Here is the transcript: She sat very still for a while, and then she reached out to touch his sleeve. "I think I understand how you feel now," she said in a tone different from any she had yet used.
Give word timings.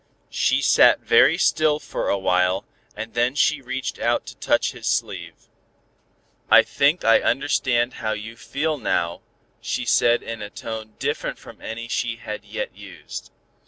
She 0.31 0.63
sat 0.63 1.01
very 1.01 1.37
still 1.37 1.77
for 1.77 2.09
a 2.09 2.17
while, 2.17 2.65
and 2.97 3.13
then 3.13 3.35
she 3.35 3.61
reached 3.61 3.99
out 3.99 4.25
to 4.25 4.35
touch 4.37 4.71
his 4.71 4.87
sleeve. 4.87 5.35
"I 6.49 6.63
think 6.63 7.03
I 7.05 7.21
understand 7.21 7.93
how 8.01 8.13
you 8.13 8.35
feel 8.35 8.79
now," 8.79 9.21
she 9.61 9.85
said 9.85 10.23
in 10.23 10.41
a 10.41 10.49
tone 10.49 10.95
different 10.97 11.37
from 11.37 11.61
any 11.61 11.87
she 11.87 12.15
had 12.15 12.43
yet 12.43 12.75
used. 12.75 13.29